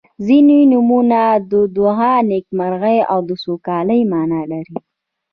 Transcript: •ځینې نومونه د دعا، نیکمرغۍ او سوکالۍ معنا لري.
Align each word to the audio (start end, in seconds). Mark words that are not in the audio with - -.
•ځینې 0.27 0.59
نومونه 0.71 1.21
د 1.51 1.53
دعا، 1.77 2.13
نیکمرغۍ 2.31 2.97
او 3.11 3.19
سوکالۍ 3.43 4.01
معنا 4.11 4.41
لري. 4.51 4.77